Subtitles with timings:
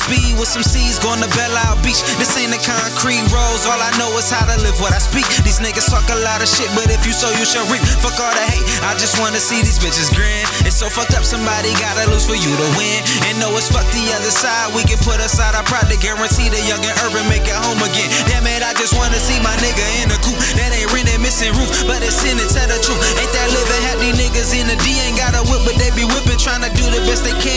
[0.00, 2.00] speed with some C's going to Belle Isle Beach.
[2.16, 5.28] This ain't the concrete roads, all I know is how to live what I speak.
[5.44, 7.84] These niggas talk a lot of shit, but if you sow, you shall reap.
[8.00, 10.48] Fuck all the hate, I just wanna see these bitches grin.
[10.64, 12.98] It's so fucked up, somebody gotta lose for you to win.
[13.28, 16.48] And know it's fuck the other side, we can put aside our pride to guarantee
[16.48, 18.08] the young and urban make it home again.
[18.24, 20.38] Damn it, I just wanna see my nigga in the coop.
[20.56, 23.00] That ain't rent and missing roof, but it's in it, tell the truth.
[23.20, 26.08] Ain't that living happy niggas in the D ain't got a whip, but they be
[26.08, 27.49] whipping, trying to do the best they can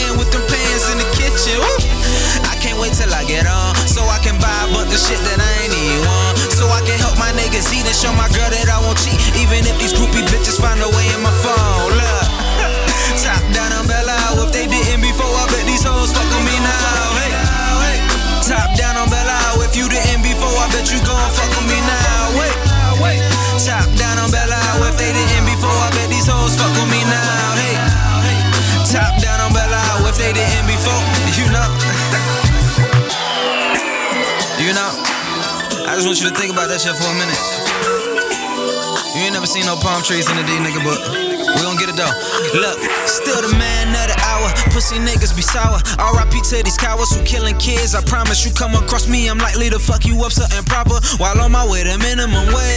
[3.33, 6.37] get on, so I can buy a bunch of shit that I ain't even want.
[6.53, 9.17] So I can help my niggas eat and show my girl that I won't cheat,
[9.41, 11.89] even if these groupie bitches find a way in my phone.
[11.97, 12.25] Look,
[13.25, 17.17] top down umbrella, if they didn't before, I bet these hoes fuck with me now.
[17.17, 17.33] Hey,
[18.45, 22.37] top down umbrella, if you didn't before, I bet you gon' fuck with me now.
[22.37, 22.53] Wait,
[23.01, 23.19] wait,
[23.65, 27.57] top down umbrella, if they didn't before, I bet these hoes fuck with me now.
[27.57, 27.81] Hey,
[28.93, 31.01] top down umbrella, if they didn't before,
[31.33, 32.52] you know.
[34.73, 37.37] You know, I just want you to think about that shit for a minute.
[39.13, 40.97] You ain't never seen no palm trees in the D, nigga, but
[41.53, 42.09] we gon' get it though.
[42.57, 44.49] Look, still the man of the hour.
[44.73, 45.77] Pussy niggas be sour.
[46.01, 47.93] RIP to these cowards who killing kids.
[47.93, 51.37] I promise you come across me, I'm likely to fuck you up something proper while
[51.37, 52.72] on my way to minimum wage.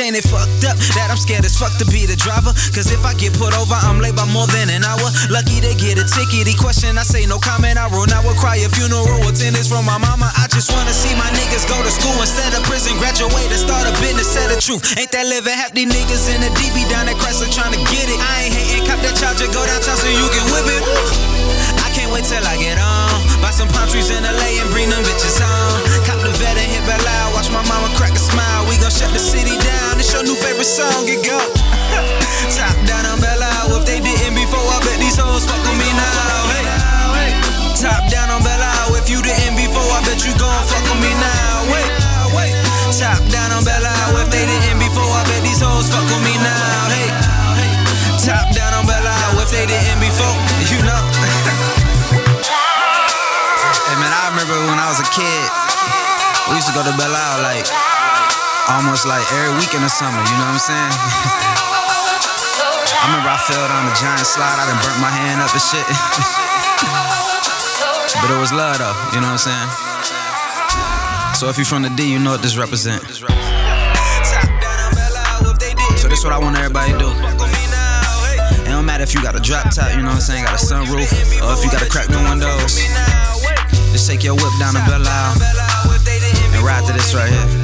[0.00, 2.48] Ain't it fucked up that I'm scared as fuck to be the driver?
[2.72, 5.04] Cause if I get put over, I'm late by more than an hour.
[5.28, 6.48] Lucky to get a ticket.
[6.48, 7.76] He question, I say no comment.
[7.76, 10.32] I roll, I will cry a funeral attendance from my mama.
[10.40, 12.96] I just wanna see my niggas go to school instead of prison.
[12.96, 14.80] Graduate and start a business, tell the truth.
[14.96, 18.16] Ain't that living these niggas in the DB down at Chrysler trying to get it.
[18.16, 20.82] I ain't hating, cop that charger, go downtown so you can whip it.
[21.84, 23.12] I can't wait till I get on.
[23.40, 25.91] Buy some palm trees in LA and bring them bitches on.
[54.72, 55.44] When I was a kid,
[56.48, 57.68] we used to go to Belle Isle like
[58.72, 60.96] almost like every week in the summer, you know what I'm saying?
[63.04, 65.60] I remember I fell down the giant slide, I done burnt my hand up and
[65.60, 65.84] shit.
[68.24, 69.68] but it was love though, you know what I'm saying?
[71.36, 73.04] So if you from the D, you know what this represent.
[76.00, 77.12] So this what I want everybody to do.
[78.64, 80.56] It don't matter if you got a drop top, you know what I'm saying, got
[80.56, 81.12] a sunroof,
[81.44, 82.80] or if you got a crack the windows
[84.22, 85.34] take your whip down to Belle Isle
[86.54, 87.61] and ride to this right here.